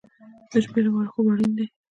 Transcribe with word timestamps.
د 0.51 0.53
شپې 0.65 0.81
لپاره 0.85 1.11
خوب 1.13 1.25
اړین 1.31 1.51
دی 1.57 1.65